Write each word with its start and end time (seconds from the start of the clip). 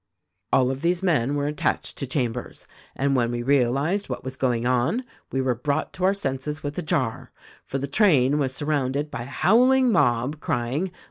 "All 0.51 0.71
of 0.71 0.81
these 0.81 1.03
men 1.03 1.35
were 1.35 1.45
attached 1.45 1.95
to 1.99 2.07
Chambers; 2.07 2.65
and 2.95 3.15
when 3.15 3.29
we 3.29 3.43
realized 3.43 4.09
what 4.09 4.23
was 4.23 4.35
going 4.35 4.65
on 4.65 5.03
we 5.31 5.41
were 5.41 5.53
brought 5.53 5.93
to 5.93 6.05
our 6.05 6.13
senses 6.15 6.63
with 6.63 6.75
a 6.79 6.81
jar, 6.81 7.31
for 7.63 7.77
the 7.77 7.85
train 7.85 8.39
was 8.39 8.51
surrounded 8.51 9.11
by 9.11 9.21
a 9.21 9.25
howl 9.25 9.71
ing 9.71 9.91
mob, 9.91 10.39
crying. 10.39 10.91